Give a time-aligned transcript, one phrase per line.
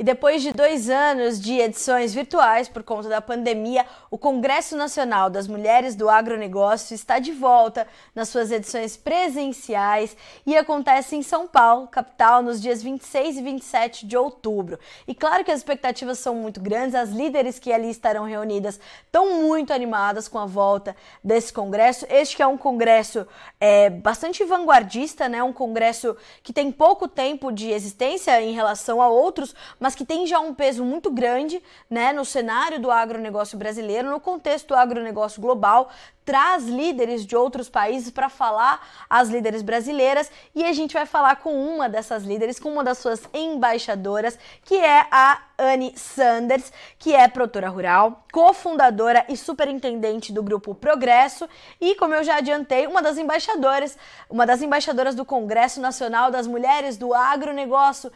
[0.00, 5.28] E depois de dois anos de edições virtuais por conta da pandemia, o Congresso Nacional
[5.28, 10.16] das Mulheres do Agronegócio está de volta nas suas edições presenciais
[10.46, 14.78] e acontece em São Paulo, capital, nos dias 26 e 27 de outubro.
[15.04, 19.42] E claro que as expectativas são muito grandes, as líderes que ali estarão reunidas estão
[19.42, 20.94] muito animadas com a volta
[21.24, 22.06] desse congresso.
[22.08, 23.26] Este que é um congresso
[23.58, 25.42] é, bastante vanguardista, né?
[25.42, 30.04] um congresso que tem pouco tempo de existência em relação a outros, mas mas que
[30.04, 34.74] tem já um peso muito grande né, no cenário do agronegócio brasileiro, no contexto do
[34.74, 35.88] agronegócio global,
[36.26, 41.36] traz líderes de outros países para falar às líderes brasileiras e a gente vai falar
[41.36, 47.14] com uma dessas líderes, com uma das suas embaixadoras, que é a Anne Sanders, que
[47.14, 51.48] é produtora rural, cofundadora e superintendente do grupo Progresso
[51.80, 53.96] e, como eu já adiantei, uma das embaixadoras,
[54.28, 58.12] uma das embaixadoras do Congresso Nacional das Mulheres do Agronegócio.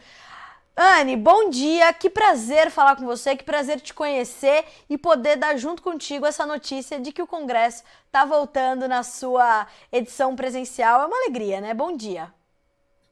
[0.75, 5.55] Anne, bom dia, que prazer falar com você, que prazer te conhecer e poder dar
[5.55, 11.03] junto contigo essa notícia de que o Congresso está voltando na sua edição presencial.
[11.03, 11.75] É uma alegria, né?
[11.75, 12.33] Bom dia.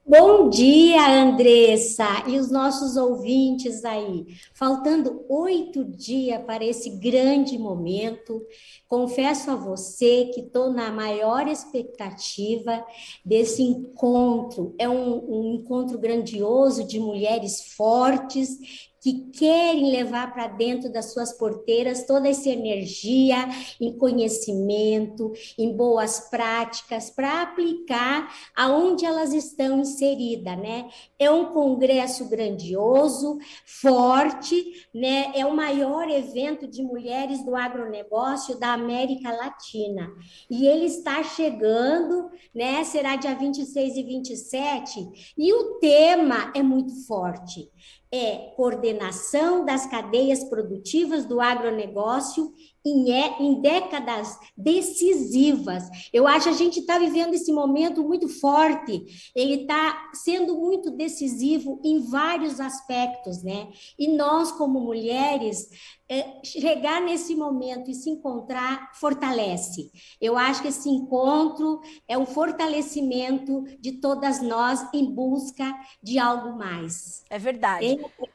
[0.03, 4.25] Bom dia, Andressa, e os nossos ouvintes aí.
[4.52, 8.41] Faltando oito dias para esse grande momento,
[8.88, 12.83] confesso a você que estou na maior expectativa
[13.23, 14.73] desse encontro.
[14.80, 21.33] É um, um encontro grandioso de mulheres fortes que querem levar para dentro das suas
[21.33, 23.49] porteiras toda essa energia
[23.80, 30.88] em conhecimento, em boas práticas, para aplicar aonde elas estão inseridas, né?
[31.17, 35.31] É um congresso grandioso, forte, né?
[35.36, 40.11] É o maior evento de mulheres do agronegócio da América Latina.
[40.47, 42.83] E ele está chegando, né?
[42.83, 47.67] Será dia 26 e 27, e o tema é muito forte
[48.14, 52.52] é coordenação das cadeias produtivas do agronegócio
[52.86, 55.83] em, é, em décadas decisivas.
[56.11, 59.05] Eu acho que a gente está vivendo esse momento muito forte,
[59.36, 63.70] ele está sendo muito decisivo em vários aspectos, né?
[63.97, 65.70] E nós, como mulheres,
[66.09, 69.89] é, chegar nesse momento e se encontrar fortalece.
[70.20, 76.58] Eu acho que esse encontro é um fortalecimento de todas nós em busca de algo
[76.58, 77.23] mais.
[77.30, 77.86] É verdade.
[77.86, 78.27] É,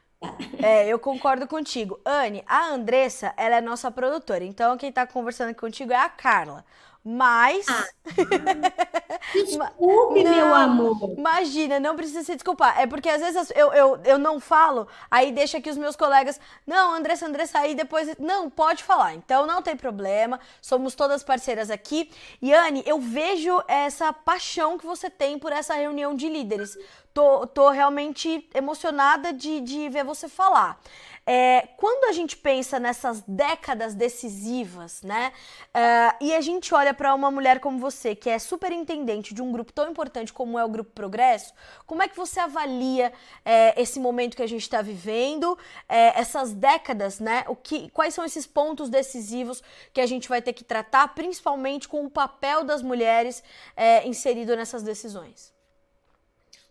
[0.86, 2.00] eu concordo contigo.
[2.04, 4.44] Anne, a Andressa, ela é nossa produtora.
[4.44, 6.64] Então, quem tá conversando contigo é a Carla.
[7.08, 7.64] Mas.
[7.68, 7.86] Ah.
[9.32, 11.14] Desculpe, não, meu amor.
[11.16, 12.80] Imagina, não precisa se desculpar.
[12.80, 16.40] É porque às vezes eu, eu, eu não falo, aí deixa aqui os meus colegas.
[16.66, 18.16] Não, Andressa, Andressa, aí depois.
[18.18, 19.14] Não, pode falar.
[19.14, 20.40] Então não tem problema.
[20.60, 22.10] Somos todas parceiras aqui.
[22.42, 26.76] E Anne, eu vejo essa paixão que você tem por essa reunião de líderes.
[27.16, 30.78] Tô, tô realmente emocionada de, de ver você falar.
[31.26, 35.32] É, quando a gente pensa nessas décadas decisivas, né,
[35.72, 39.50] é, e a gente olha para uma mulher como você, que é superintendente de um
[39.50, 41.54] grupo tão importante como é o Grupo Progresso,
[41.86, 43.10] como é que você avalia
[43.46, 45.56] é, esse momento que a gente está vivendo,
[45.88, 50.42] é, essas décadas, né, o que, quais são esses pontos decisivos que a gente vai
[50.42, 53.42] ter que tratar, principalmente com o papel das mulheres
[53.74, 55.55] é, inserido nessas decisões?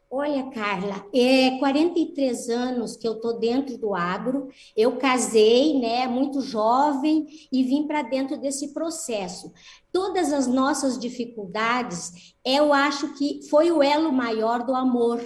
[0.09, 4.49] Olha, Carla, é 43 anos que eu estou dentro do agro.
[4.77, 9.51] Eu casei, né, muito jovem e vim para dentro desse processo.
[9.91, 15.19] Todas as nossas dificuldades, eu acho que foi o elo maior do amor.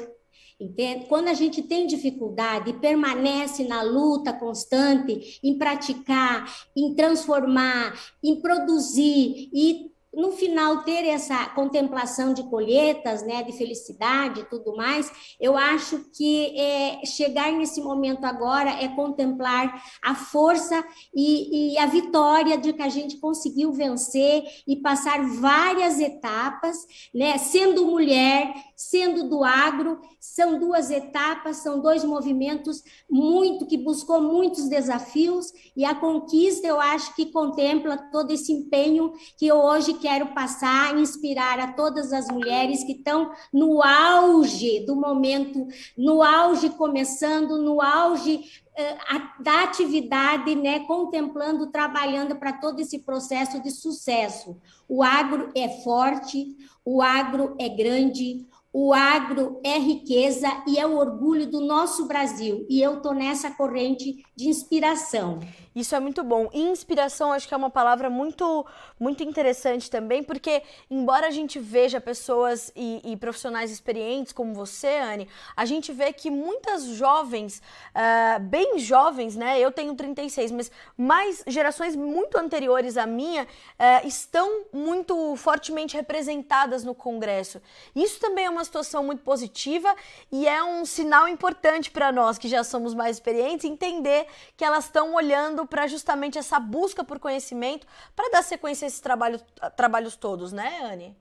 [0.60, 1.06] Entende?
[1.06, 8.42] Quando a gente tem dificuldade e permanece na luta constante em praticar, em transformar, em
[8.42, 9.90] produzir e
[10.20, 15.10] no final ter essa contemplação de colheitas, né, de felicidade e tudo mais,
[15.40, 20.84] eu acho que é, chegar nesse momento agora é contemplar a força
[21.16, 26.76] e, e, a vitória de que a gente conseguiu vencer e passar várias etapas,
[27.14, 34.22] né, sendo mulher, sendo do agro, são duas etapas, são dois movimentos muito que buscou
[34.22, 39.94] muitos desafios e a conquista eu acho que contempla todo esse empenho que eu hoje
[39.94, 45.68] quero passar, inspirar a todas as mulheres que estão no auge do momento,
[45.98, 48.44] no auge começando, no auge
[48.76, 48.98] eh,
[49.42, 54.58] da atividade, né, contemplando, trabalhando para todo esse processo de sucesso.
[54.88, 56.56] O agro é forte,
[56.86, 62.66] o agro é grande, o agro é riqueza e é o orgulho do nosso Brasil.
[62.70, 65.40] E eu estou nessa corrente de inspiração.
[65.76, 66.50] Isso é muito bom.
[66.54, 68.66] E inspiração, acho que é uma palavra muito,
[69.00, 74.88] muito interessante também, porque embora a gente veja pessoas e, e profissionais experientes como você,
[74.98, 77.62] Anne, a gente vê que muitas jovens,
[77.96, 79.60] uh, bem jovens, né?
[79.60, 86.84] Eu tenho 36, mas mais gerações muito anteriores à minha uh, estão muito fortemente representadas
[86.84, 87.62] no Congresso.
[87.96, 89.94] Isso também é uma situação muito positiva
[90.32, 94.28] e é um sinal importante para nós que já somos mais experientes entender
[94.58, 97.86] que elas estão olhando para justamente essa busca por conhecimento
[98.16, 99.44] para dar sequência a esses trabalhos,
[99.76, 101.16] trabalhos todos, né, Anne?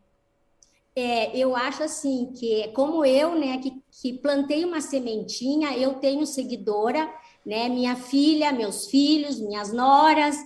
[0.97, 6.27] É, eu acho assim que, como eu, né, que, que plantei uma sementinha, eu tenho
[6.27, 7.09] seguidora,
[7.47, 10.37] né, minha filha, meus filhos, minhas noras,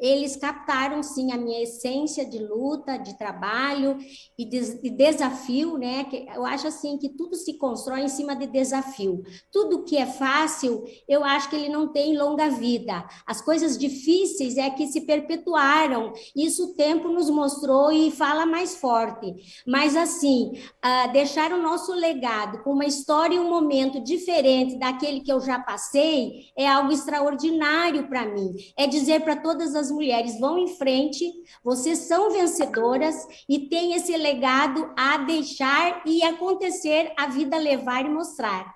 [0.00, 3.98] eles captaram sim a minha essência de luta, de trabalho
[4.38, 6.06] e de, de, desafio, né?
[6.34, 9.22] Eu acho assim que tudo se constrói em cima de desafio.
[9.52, 13.06] Tudo que é fácil, eu acho que ele não tem longa vida.
[13.26, 16.12] As coisas difíceis é que se perpetuaram.
[16.34, 19.34] Isso o tempo nos mostrou e fala mais forte.
[19.66, 20.52] Mas assim,
[20.84, 25.40] uh, deixar o nosso legado com uma história e um momento diferente daquele que eu
[25.40, 28.54] já passei é algo extraordinário para mim.
[28.76, 31.24] É dizer para todas as mulheres vão em frente,
[31.62, 33.16] vocês são vencedoras
[33.48, 38.74] e têm esse legado a deixar e acontecer, a vida levar e mostrar.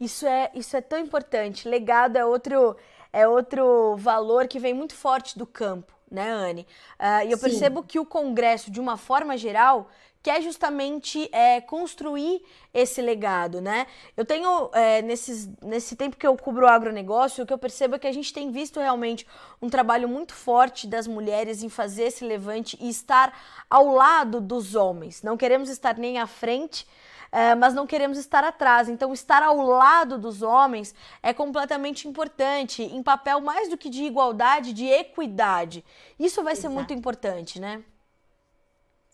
[0.00, 1.68] Isso é, isso é tão importante.
[1.68, 2.76] Legado é outro,
[3.12, 6.66] é outro valor que vem muito forte do campo, né, Anne?
[6.98, 7.44] Uh, e eu Sim.
[7.44, 9.88] percebo que o Congresso, de uma forma geral,
[10.22, 12.42] quer justamente é, construir
[12.72, 13.86] esse legado, né?
[14.16, 17.94] Eu tenho, é, nesses, nesse tempo que eu cubro o agronegócio, o que eu percebo
[17.96, 19.26] é que a gente tem visto realmente
[19.60, 23.32] um trabalho muito forte das mulheres em fazer esse levante e estar
[23.70, 25.22] ao lado dos homens.
[25.22, 26.86] Não queremos estar nem à frente,
[27.30, 28.88] é, mas não queremos estar atrás.
[28.88, 34.04] Então, estar ao lado dos homens é completamente importante, em papel mais do que de
[34.04, 35.84] igualdade, de equidade.
[36.18, 36.68] Isso vai Exato.
[36.68, 37.82] ser muito importante, né?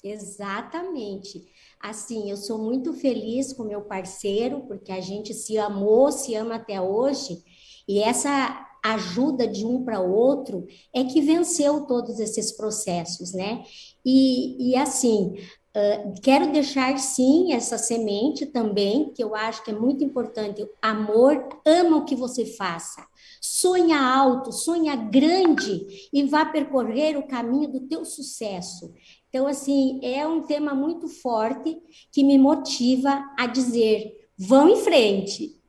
[0.04, 1.42] Exatamente.
[1.80, 6.56] Assim, eu sou muito feliz com meu parceiro, porque a gente se amou, se ama
[6.56, 7.42] até hoje,
[7.88, 13.64] e essa ajuda de um para o outro é que venceu todos esses processos, né?
[14.04, 15.36] E, e assim,
[15.74, 20.68] uh, quero deixar sim essa semente também, que eu acho que é muito importante.
[20.82, 23.02] Amor, ama o que você faça.
[23.40, 28.92] Sonha alto, sonha grande e vá percorrer o caminho do teu sucesso.
[29.34, 31.76] Então, assim, é um tema muito forte
[32.12, 35.60] que me motiva a dizer: vão em frente.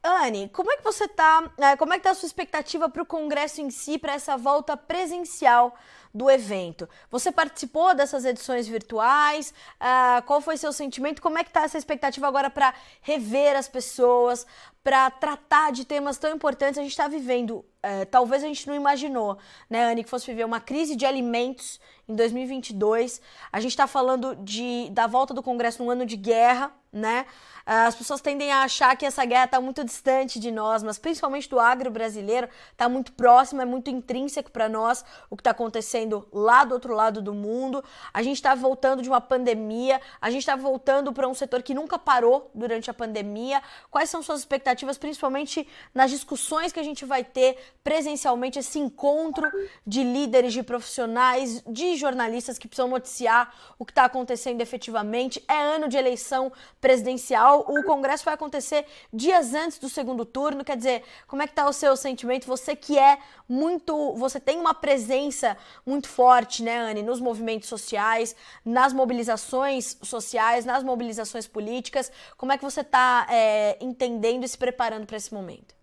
[0.00, 1.52] Anne, como é que você tá?
[1.58, 4.36] É, como é que tá a sua expectativa para o congresso em si, para essa
[4.36, 5.74] volta presencial
[6.14, 6.88] do evento?
[7.10, 9.52] Você participou dessas edições virtuais?
[9.80, 11.20] Uh, qual foi seu sentimento?
[11.20, 14.46] Como é que tá essa expectativa agora para rever as pessoas,
[14.84, 16.78] para tratar de temas tão importantes?
[16.78, 19.38] A gente está vivendo, uh, talvez a gente não imaginou,
[19.68, 23.20] né, Anne, que fosse viver uma crise de alimentos em 2022.
[23.50, 27.26] A gente está falando de, da volta do Congresso num ano de guerra, né?
[27.70, 31.50] As pessoas tendem a achar que essa guerra está muito distante de nós, mas principalmente
[31.50, 36.26] do agro brasileiro, está muito próximo, é muito intrínseco para nós o que está acontecendo
[36.32, 37.84] lá do outro lado do mundo.
[38.12, 41.74] A gente está voltando de uma pandemia, a gente está voltando para um setor que
[41.74, 43.62] nunca parou durante a pandemia.
[43.90, 49.46] Quais são suas expectativas, principalmente nas discussões que a gente vai ter presencialmente, esse encontro
[49.86, 55.44] de líderes, de profissionais, de jornalistas que precisam noticiar o que está acontecendo efetivamente?
[55.46, 60.64] É ano de eleição presidencial o Congresso vai acontecer dias antes do segundo turno.
[60.64, 62.46] Quer dizer, como é que está o seu sentimento?
[62.46, 63.18] Você que é
[63.48, 70.64] muito, você tem uma presença muito forte, né, Anne, nos movimentos sociais, nas mobilizações sociais,
[70.64, 72.10] nas mobilizações políticas.
[72.36, 75.78] Como é que você está é, entendendo e se preparando para esse momento?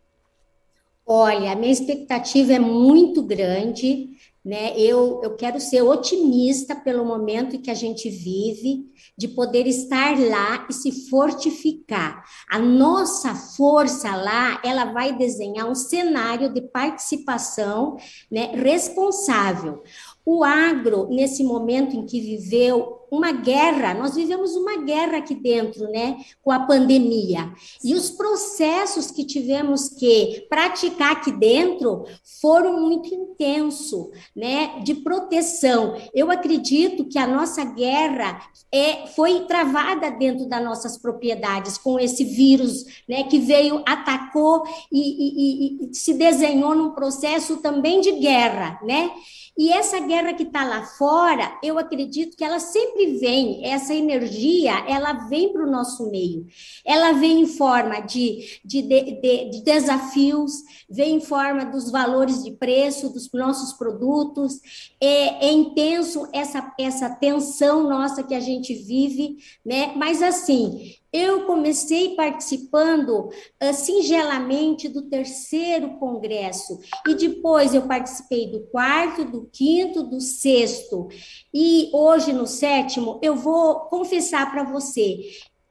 [1.08, 4.78] Olha, a minha expectativa é muito grande né?
[4.78, 8.86] Eu, eu quero ser otimista pelo momento que a gente vive,
[9.18, 12.24] de poder estar lá e se fortificar.
[12.50, 17.98] A nossa força lá, ela vai desenhar um cenário de participação
[18.32, 19.82] né, responsável.
[20.24, 25.90] O agro, nesse momento em que viveu uma guerra, nós vivemos uma guerra aqui dentro,
[25.90, 27.52] né, com a pandemia.
[27.84, 32.06] E os processos que tivemos que praticar aqui dentro
[32.42, 35.96] foram muito intensos, né, de proteção.
[36.14, 42.24] Eu acredito que a nossa guerra é, foi travada dentro das nossas propriedades com esse
[42.24, 48.80] vírus, né, que veio, atacou e, e, e se desenhou num processo também de guerra,
[48.84, 49.12] né?
[49.58, 54.74] E essa guerra que está lá fora, eu acredito que ela sempre vem, essa energia,
[54.86, 56.46] ela vem para o nosso meio.
[56.86, 60.52] Ela vem em forma de, de, de, de, desafios,
[60.90, 64.60] vem em forma dos valores de preço dos nossos produtos.
[65.00, 69.94] É, é intenso essa, essa tensão nossa que a gente vive, né?
[69.96, 78.68] Mas assim, eu comecei participando uh, singelamente do terceiro congresso e depois eu participei do
[78.68, 81.08] quarto, do quinto, do sexto
[81.54, 85.22] e hoje no sétimo eu vou confessar para você.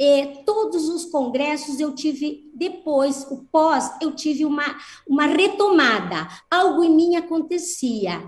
[0.01, 4.65] Eh, todos os congressos eu tive depois, o pós, eu tive uma,
[5.07, 8.21] uma retomada, algo em mim acontecia.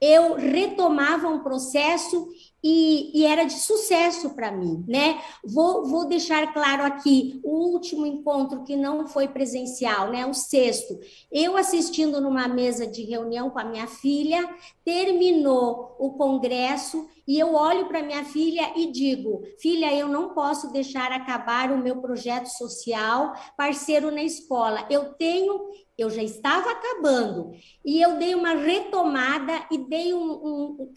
[0.00, 2.28] Eu retomava um processo
[2.62, 5.20] e, e, era de sucesso para mim, né?
[5.44, 10.24] Vou, vou deixar claro aqui o último encontro que não foi presencial, né?
[10.24, 10.98] O sexto.
[11.30, 14.48] Eu assistindo numa mesa de reunião com a minha filha,
[14.84, 20.72] terminou o congresso e eu olho para minha filha e digo: filha, eu não posso
[20.72, 24.86] deixar acabar o meu projeto social, parceiro na escola.
[24.88, 27.52] Eu tenho eu já estava acabando
[27.84, 30.92] e eu dei uma retomada e dei um, um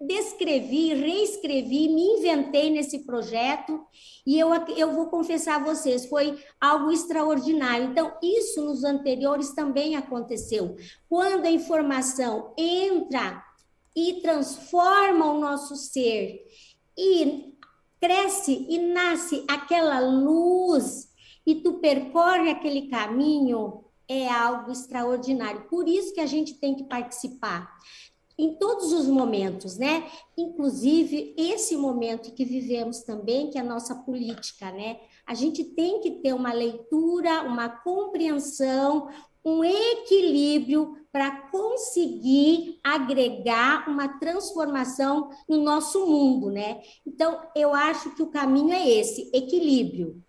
[0.00, 3.80] descrevi, reescrevi, me inventei nesse projeto
[4.26, 7.90] e eu, eu vou confessar a vocês, foi algo extraordinário.
[7.90, 10.76] Então, isso nos anteriores também aconteceu.
[11.08, 13.42] Quando a informação entra
[13.96, 16.44] e transforma o nosso ser
[16.98, 17.54] e
[18.00, 21.08] cresce e nasce aquela luz
[21.46, 25.66] e tu percorre aquele caminho, é algo extraordinário.
[25.68, 27.70] Por isso que a gente tem que participar
[28.38, 30.06] em todos os momentos, né?
[30.36, 34.98] Inclusive esse momento que vivemos também, que é a nossa política, né?
[35.26, 39.08] A gente tem que ter uma leitura, uma compreensão,
[39.44, 46.80] um equilíbrio para conseguir agregar uma transformação no nosso mundo, né?
[47.06, 50.20] Então, eu acho que o caminho é esse, equilíbrio.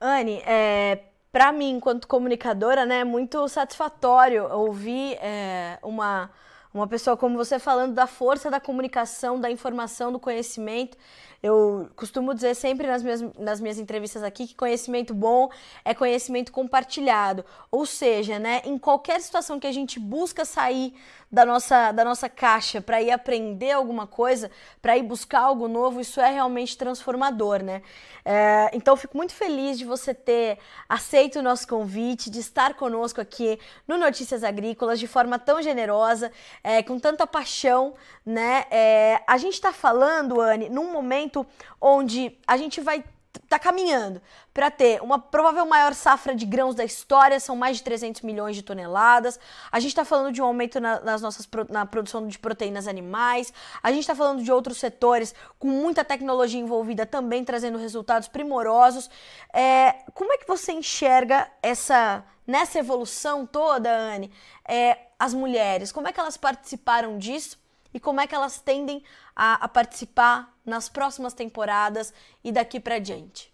[0.00, 6.30] Anne, é, para mim, enquanto comunicadora, né, é muito satisfatório ouvir é, uma
[6.72, 10.96] uma pessoa como você falando da força da comunicação, da informação, do conhecimento.
[11.42, 15.50] Eu costumo dizer sempre nas minhas, nas minhas entrevistas aqui que conhecimento bom
[15.84, 17.44] é conhecimento compartilhado.
[17.70, 20.94] Ou seja, né, em qualquer situação que a gente busca sair
[21.32, 24.50] da nossa, da nossa caixa para ir aprender alguma coisa,
[24.82, 27.80] para ir buscar algo novo, isso é realmente transformador, né?
[28.22, 33.18] É, então, fico muito feliz de você ter aceito o nosso convite, de estar conosco
[33.18, 36.30] aqui no Notícias Agrícolas de forma tão generosa,
[36.62, 38.64] é, com tanta paixão, né?
[38.70, 41.46] É, a gente está falando, Anne, num momento
[41.80, 43.04] onde a gente vai
[43.48, 44.20] tá caminhando
[44.52, 48.56] para ter uma provável maior safra de grãos da história, são mais de 300 milhões
[48.56, 49.38] de toneladas.
[49.70, 53.52] A gente está falando de um aumento na, nas nossas na produção de proteínas animais.
[53.82, 59.10] A gente está falando de outros setores com muita tecnologia envolvida também trazendo resultados primorosos.
[59.52, 64.30] É, como é que você enxerga essa nessa evolução toda, Anne?
[64.66, 67.62] É, as mulheres, como é que elas participaram disso?
[67.94, 69.02] e como é que elas tendem
[69.34, 72.12] a, a participar nas próximas temporadas
[72.42, 73.52] e daqui para diante?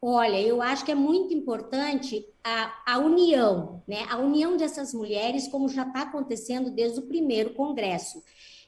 [0.00, 4.06] Olha, eu acho que é muito importante a, a união, né?
[4.08, 8.22] A união dessas mulheres, como já está acontecendo desde o primeiro congresso.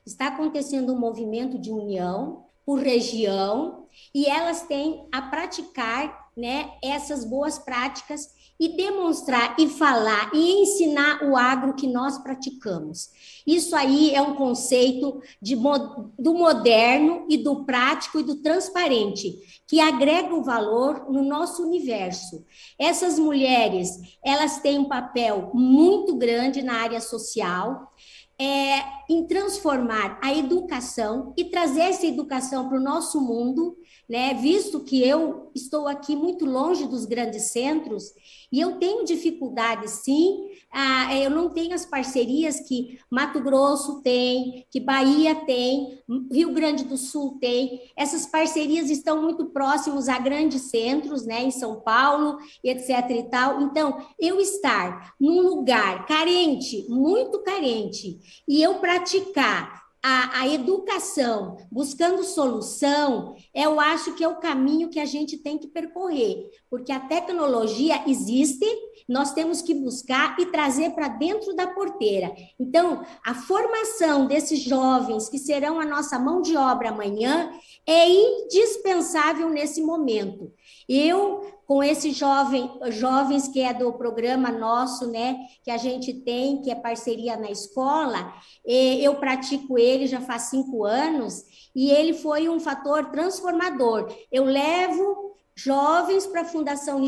[0.05, 7.25] Está acontecendo um movimento de união por região e elas têm a praticar, né, essas
[7.25, 13.09] boas práticas e demonstrar e falar e ensinar o agro que nós praticamos.
[13.47, 19.81] Isso aí é um conceito de, do moderno e do prático e do transparente, que
[19.81, 22.45] agrega o valor no nosso universo.
[22.79, 27.91] Essas mulheres, elas têm um papel muito grande na área social,
[28.39, 33.77] é, em transformar a educação e trazer essa educação para o nosso mundo,
[34.09, 34.33] né?
[34.33, 38.15] Visto que eu estou aqui muito longe dos grandes centros
[38.53, 40.49] e eu tenho dificuldade, sim.
[40.73, 45.99] Ah, eu não tenho as parcerias que Mato Grosso tem, que Bahia tem,
[46.31, 47.91] Rio Grande do Sul tem.
[47.97, 51.43] Essas parcerias estão muito próximos a grandes centros, né?
[51.43, 53.11] Em São Paulo etc.
[53.11, 53.63] e tal.
[53.63, 62.25] Então, eu estar num lugar carente, muito carente, e eu praticar a, a, educação, buscando
[62.25, 67.01] solução, eu acho que é o caminho que a gente tem que percorrer, porque a
[67.01, 68.65] tecnologia existe,
[69.11, 72.33] nós temos que buscar e trazer para dentro da porteira.
[72.61, 77.51] Então, a formação desses jovens que serão a nossa mão de obra amanhã
[77.85, 80.53] é indispensável nesse momento.
[80.89, 86.61] Eu com esses jovem, jovens que é do programa nosso, né, que a gente tem,
[86.63, 92.49] que é parceria na escola, eu pratico ele já faz cinco anos, e ele foi
[92.49, 94.13] um fator transformador.
[94.33, 95.30] Eu levo
[95.63, 97.01] jovens para a Fundação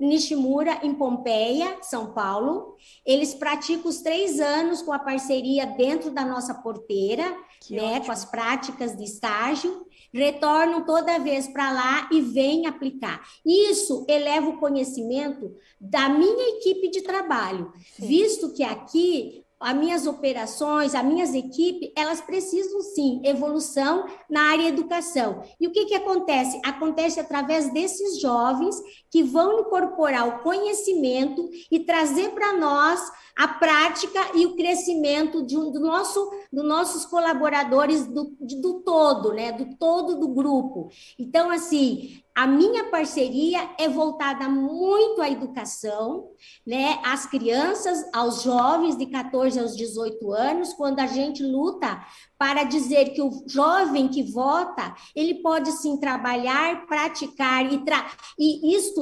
[0.00, 2.76] Nishimura, em Pompeia, São Paulo.
[3.06, 7.24] Eles praticam os três anos com a parceria dentro da nossa porteira,
[7.60, 8.06] que né, ótimo.
[8.06, 9.86] com as práticas de estágio.
[10.12, 13.22] Retornam toda vez para lá e vêm aplicar.
[13.46, 18.06] Isso eleva o conhecimento da minha equipe de trabalho, Sim.
[18.06, 24.68] visto que aqui as minhas operações, as minhas equipes, elas precisam sim evolução na área
[24.68, 25.42] educação.
[25.60, 26.60] E o que, que acontece?
[26.64, 28.76] Acontece através desses jovens
[29.12, 32.98] que vão incorporar o conhecimento e trazer para nós
[33.36, 39.34] a prática e o crescimento de um, do nosso, dos nossos colaboradores do, do todo,
[39.34, 39.52] né?
[39.52, 40.90] Do todo do grupo.
[41.18, 46.30] Então, assim, a minha parceria é voltada muito à educação,
[46.66, 52.02] né, às crianças, aos jovens de 14 aos 18 anos, quando a gente luta
[52.38, 58.74] para dizer que o jovem que vota, ele pode sim trabalhar, praticar e, tra e
[58.74, 59.01] estudar,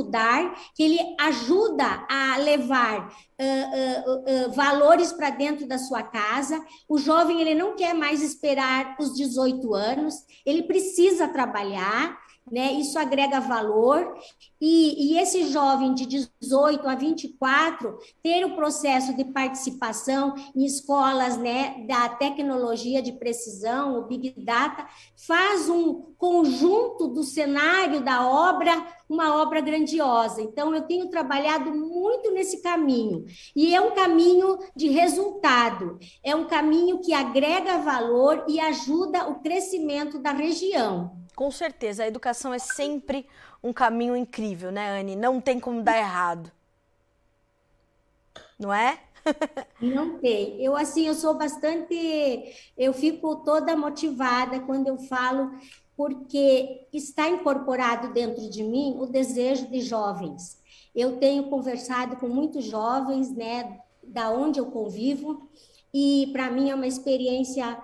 [0.75, 6.63] que ele ajuda a levar uh, uh, uh, valores para dentro da sua casa.
[6.89, 10.15] O jovem ele não quer mais esperar os 18 anos,
[10.45, 12.19] ele precisa trabalhar
[12.51, 12.73] né?
[12.73, 14.15] Isso agrega valor.
[14.61, 21.37] E, e, esse jovem de 18 a 24 ter o processo de participação em escolas
[21.37, 24.87] né, da tecnologia de precisão, o Big Data,
[25.27, 30.41] faz um conjunto do cenário da obra uma obra grandiosa.
[30.41, 33.25] Então, eu tenho trabalhado muito nesse caminho.
[33.57, 39.41] E é um caminho de resultado, é um caminho que agrega valor e ajuda o
[39.41, 41.20] crescimento da região.
[41.41, 43.27] Com certeza, a educação é sempre
[43.65, 45.17] um caminho incrível, né, Anne?
[45.17, 46.53] Não tem como dar errado.
[48.59, 49.01] Não é?
[49.81, 50.63] Não tem.
[50.63, 51.95] Eu assim, eu sou bastante,
[52.77, 55.51] eu fico toda motivada quando eu falo
[55.97, 60.61] porque está incorporado dentro de mim o desejo de jovens.
[60.95, 65.49] Eu tenho conversado com muitos jovens, né, da onde eu convivo,
[65.93, 67.81] e para mim é uma experiência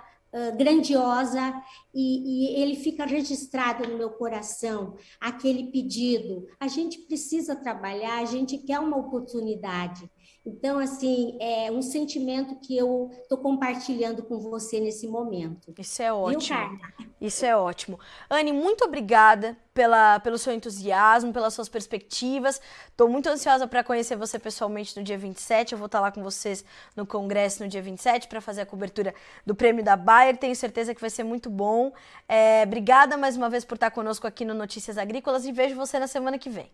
[0.57, 1.55] grandiosa
[1.95, 6.47] e, e, ele fica registrado no meu coração aquele pedido.
[6.61, 10.11] A gente precisa trabalhar, a gente quer uma oportunidade.
[10.47, 15.75] Então, assim, é um sentimento que eu estou compartilhando com você nesse momento.
[15.77, 16.57] Isso é ótimo.
[16.97, 17.99] Viu, Isso é ótimo.
[18.31, 22.61] Anne, muito obrigada pela, pelo seu entusiasmo, pelas suas perspectivas.
[22.89, 25.73] Estou muito ansiosa para conhecer você pessoalmente no dia 27.
[25.73, 28.67] Eu vou estar tá lá com vocês no congresso no dia 27 para fazer a
[28.67, 29.13] cobertura
[29.45, 30.37] do prêmio da Bayer.
[30.37, 31.93] Tenho certeza que vai ser muito bom.
[32.29, 35.99] É, obrigada mais uma vez por estar conosco aqui no Notícias Agrícolas e vejo você
[35.99, 36.71] na semana que vem.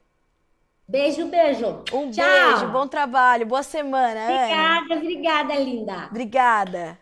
[0.93, 1.83] Beijo, beijo.
[1.91, 2.23] Um Tchau.
[2.23, 4.27] beijo, bom trabalho, boa semana.
[4.29, 6.07] Obrigada, obrigada, linda.
[6.11, 6.99] Obrigada.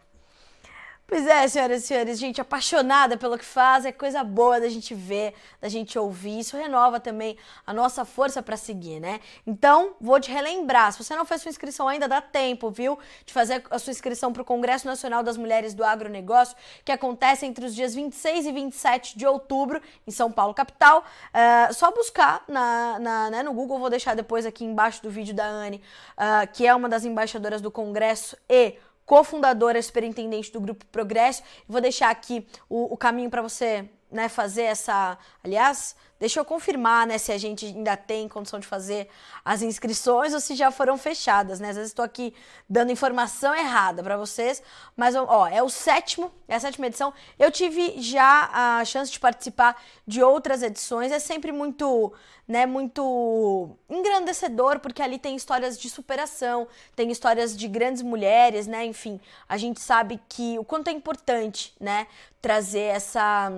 [1.10, 4.94] Pois é, senhoras e senhores, gente apaixonada pelo que faz, é coisa boa da gente
[4.94, 6.38] ver, da gente ouvir.
[6.38, 9.18] Isso renova também a nossa força para seguir, né?
[9.44, 12.96] Então, vou te relembrar, se você não fez sua inscrição ainda, dá tempo, viu?
[13.26, 17.44] De fazer a sua inscrição para o Congresso Nacional das Mulheres do Agronegócio, que acontece
[17.44, 21.04] entre os dias 26 e 27 de outubro, em São Paulo, capital.
[21.34, 25.34] Uh, só buscar na, na, né, no Google, vou deixar depois aqui embaixo do vídeo
[25.34, 28.76] da Anne, uh, que é uma das embaixadoras do Congresso e
[29.10, 31.42] cofundadora, superintendente do Grupo Progresso.
[31.66, 35.16] Vou deixar aqui o, o caminho para você né, fazer essa.
[35.42, 39.08] Aliás, deixa eu confirmar né, se a gente ainda tem condição de fazer
[39.44, 41.60] as inscrições ou se já foram fechadas.
[41.60, 41.70] Né?
[41.70, 42.34] Às vezes estou aqui
[42.68, 44.62] dando informação errada para vocês,
[44.96, 47.12] mas ó, é o sétimo, é a sétima edição.
[47.38, 52.12] Eu tive já a chance de participar de outras edições, é sempre muito
[52.50, 58.84] né, muito engrandecedor, porque ali tem histórias de superação, tem histórias de grandes mulheres, né?
[58.84, 62.08] Enfim, a gente sabe que o quanto é importante, né,
[62.42, 63.52] trazer essa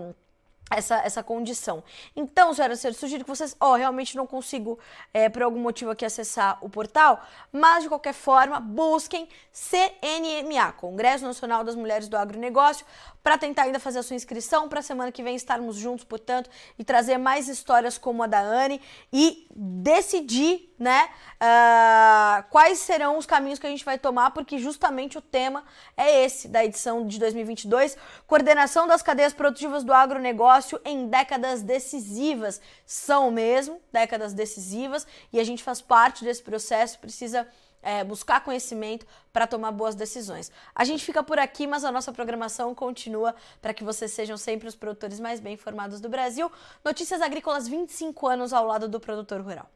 [0.77, 1.83] essa, essa condição.
[2.15, 4.79] Então, senhoras e senhores, sugiro que vocês, ó, oh, realmente não consigo,
[5.13, 11.25] é, por algum motivo aqui, acessar o portal, mas de qualquer forma, busquem CNMA, Congresso
[11.25, 12.87] Nacional das Mulheres do Agronegócio,
[13.23, 16.51] para tentar ainda fazer a sua inscrição para a semana que vem estarmos juntos, portanto,
[16.79, 18.81] e trazer mais histórias como a da Anne
[19.13, 25.17] e decidir, né, uh, quais serão os caminhos que a gente vai tomar, porque justamente
[25.17, 25.65] o tema
[25.97, 32.61] é esse da edição de 2022, coordenação das cadeias produtivas do agronegócio em décadas decisivas.
[32.85, 37.47] São mesmo décadas decisivas e a gente faz parte desse processo, precisa
[37.83, 40.51] é, buscar conhecimento para tomar boas decisões.
[40.75, 44.69] A gente fica por aqui, mas a nossa programação continua para que vocês sejam sempre
[44.69, 46.51] os produtores mais bem informados do Brasil.
[46.85, 49.69] Notícias Agrícolas 25 anos ao lado do produtor rural.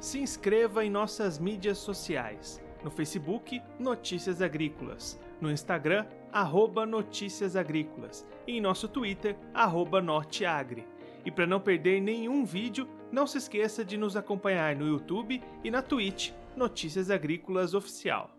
[0.00, 2.60] Se inscreva em nossas mídias sociais.
[2.82, 5.18] No Facebook, Notícias Agrícolas.
[5.40, 8.24] No Instagram, arroba Notícias Agrícolas.
[8.46, 10.86] E em nosso Twitter, arroba Norteagri.
[11.24, 15.70] E para não perder nenhum vídeo, não se esqueça de nos acompanhar no YouTube e
[15.70, 18.37] na Twitch Notícias Agrícolas Oficial.